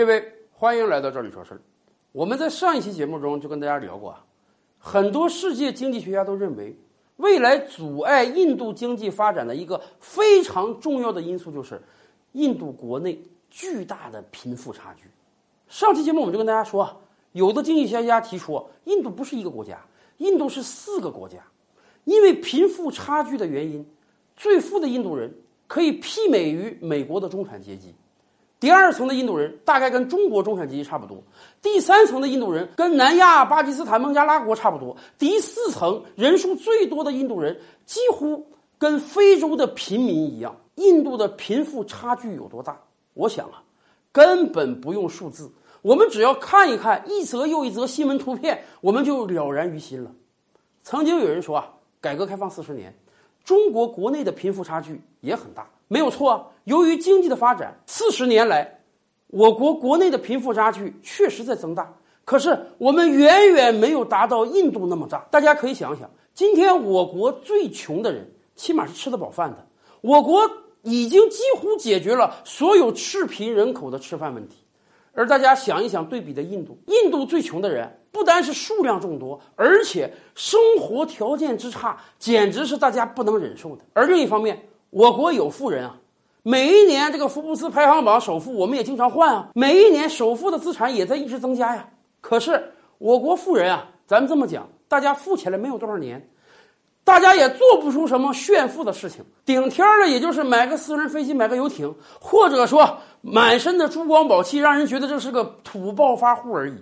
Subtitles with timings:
[0.00, 1.60] 各位，欢迎来到这里说事儿。
[2.10, 4.24] 我们在上一期节目中就跟大家聊过啊，
[4.78, 6.74] 很多世界经济学家都认为，
[7.18, 11.78] 未来阻碍印度经济发展的一个非常重要的因素就是
[12.32, 15.04] 印度国内巨大的贫富差距。
[15.68, 16.96] 上期节目我们就跟大家说啊，
[17.32, 19.78] 有的经济学家提出，印度不是一个国家，
[20.16, 21.40] 印度是四个国家，
[22.04, 23.86] 因为贫富差距的原因，
[24.34, 25.30] 最富的印度人
[25.66, 27.94] 可以媲美于美国的中产阶级。
[28.60, 31.24] 第二层的印度人大概跟中国中产阶级差不多，
[31.62, 38.46] 第三层的印度人跟南亚、巴基斯坦、孟加拉国差不多，第四层人数最多的印度人几乎
[38.76, 40.54] 跟非洲的平民一样。
[40.76, 42.78] 印度的贫富差距有多大？
[43.14, 43.62] 我想啊，
[44.12, 45.50] 根本不用数字，
[45.82, 50.10] 我们只要看一看一则又一则新闻图片，我们就了然于心了。
[50.82, 51.68] 曾经有人说啊，
[52.00, 52.94] 改革开放四十年，
[53.42, 55.66] 中国国内的贫富差距也很大。
[55.92, 58.78] 没有错，由于经济的发展，四十年来，
[59.26, 61.92] 我国国内的贫富差距确实在增大。
[62.24, 65.26] 可是我们远远没有达到印度那么大。
[65.32, 69.66] 大家可以想想，今天我国最穷的人，起码是吃得饱饭的。
[70.00, 70.48] 我国
[70.82, 74.58] 已经几乎解决了所有赤贫人口的吃饭问题。
[75.12, 83.82] 而大家想一想，对比的印度，印度最穷的人不单是数量众多，而且生活条件之差，简直是大家不能忍受的。
[83.92, 85.96] 而另一方面，我国有富人啊，
[86.42, 89.48] 每一年这个福布斯排行榜首富，我们也经常换啊。
[89.54, 91.88] 每一年首富的资产也在一直增加呀。
[92.20, 96.28] 可是我国富人啊，咱们这么讲，大家富起来没有多少年，
[97.04, 106.74] 大家也做不出什么炫富的事情，顶天儿的也就是买个私人飞机、买个游艇，或者说满身的珠光宝气，让人觉得这是个土暴发户而已。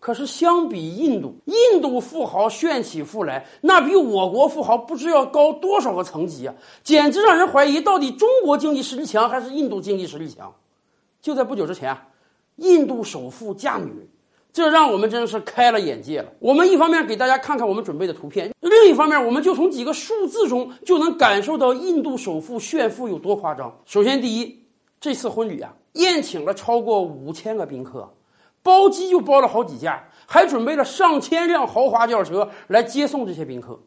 [0.00, 6.54] 可是相比印度，印度富豪炫起富来，那比我国富豪不知要高多少个层级啊！
[6.84, 10.54] 简直让人怀疑，到底中国经济实力强还是印度经济实力强？
[11.20, 12.06] 就在不久之前啊，
[12.56, 14.08] 印度首富嫁女，
[14.52, 16.32] 这让我们真是开了眼界了。
[16.38, 23.76] 我们一方面给大家看看我们准备的图片，另一方面，我们就从几个数字中就能感受到印度首富炫富有多夸张。
[23.84, 24.62] 首先，第一，
[25.00, 28.08] 这次婚礼啊，宴请了超过五千个宾客。
[28.62, 33.80] 包机就包了好几架，还准备了上千辆豪华轿车来接送这些宾客，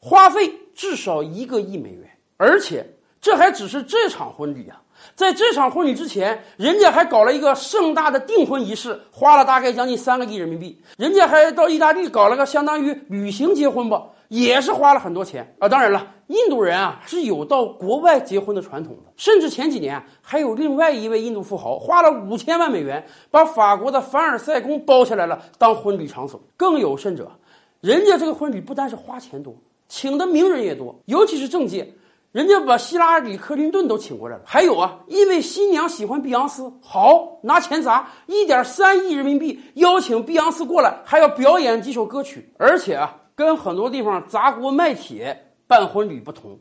[0.00, 2.18] 花费至少一个亿美元。
[2.36, 4.80] 而且这还只是这场婚礼啊，
[5.14, 10.80] 在这场婚礼之前，人家还搞了一个盛大的订婚仪式，花了大概将近三个亿人民币。
[10.96, 14.02] 人家还到意大利搞了个相当于旅行结婚吧。
[14.28, 15.66] 也是花了很多钱啊！
[15.66, 26.38] 当然了，印度人啊是有到国外结婚的传统的，甚至前几年还有另外一位印度富豪花了五千万美元把法国的凡尔赛宫包下来了当婚礼场所。
[26.58, 27.30] 更有甚者，
[27.80, 29.56] 人家这个婚礼不单是花钱多，
[29.88, 31.90] 请的名人也多，尤其是政界，
[32.32, 34.42] 人家把希拉里·克林顿都请过来了。
[34.44, 43.14] 还有啊，因为新娘喜欢碧昂斯，好拿钱砸一点三亿人民币邀请碧昂斯过来，还要表演几首歌曲，而且啊。
[43.38, 46.58] 跟很多地方砸锅卖铁办婚礼不同，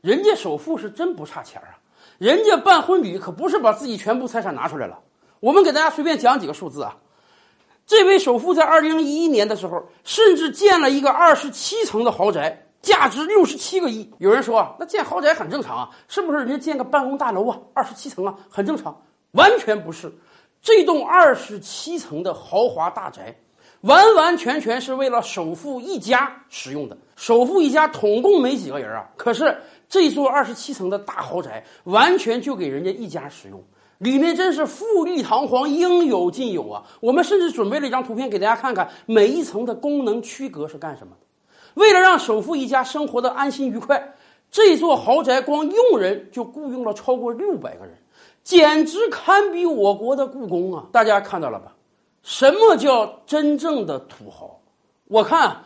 [0.00, 1.74] 人家首富是真不差钱啊！
[2.18, 5.00] 人家办婚礼可不是把自己全部财产拿出来了。
[5.40, 6.96] 我们给大家随便讲几个数字啊。
[7.84, 14.08] 这位首富在二零一一年的时候，甚至建了一个二十七层的豪宅，价值六十七个亿。
[14.18, 16.38] 有人说啊，那建豪宅很正常啊，是不是？
[16.38, 19.00] 人家建个办公大楼啊，二十七层啊，很正常。
[19.32, 20.12] 完全不是，
[20.60, 23.36] 这栋二十七层的豪华大宅。
[23.82, 26.98] 完完全全是为了首富一家使用的。
[27.16, 29.56] 首富一家统共没几个人啊，可是
[29.88, 33.58] 这座二十七层的大豪宅完全就给人家一家使用，
[33.96, 36.84] 里面真是富丽堂皇，应有尽有啊！
[37.00, 41.26] 我们甚至准备了一张图片给大家看看，每一层的功能区隔是干什么的。
[41.74, 44.14] 为了让首富一家生活的安心愉快，
[44.50, 47.94] 这座豪宅光佣人就雇佣了超过六百个人，
[48.42, 50.84] 简直堪比我国的故宫啊！
[50.90, 51.72] 大家看到了吧？
[52.22, 54.60] 什么叫真正的土豪？
[55.06, 55.56] 我看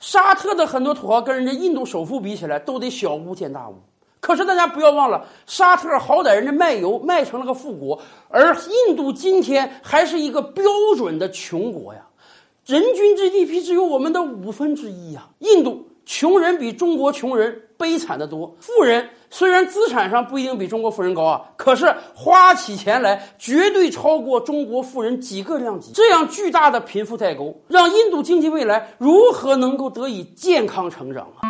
[0.00, 3.74] 沙特的很多土豪跟人家印度首富比起来，都得小巫见大巫。
[4.20, 8.56] 可是大家不要忘了，沙特好歹人家卖油卖成了个富国，而
[8.88, 10.64] 印度今天还是一个标
[10.96, 12.06] 准的穷国呀，
[12.66, 15.28] 人均 GDP 只有我们的五分之一呀。
[15.40, 19.08] 印度穷人比中国穷人悲惨的多，富人。
[19.30, 25.90] 虽然资产上不一定比中国富人高啊，可是花起钱来绝对超过中国富人几个量级。
[25.94, 31.48] 这样巨大的贫富代沟，让印度经济未来如何能够得以健康成长啊？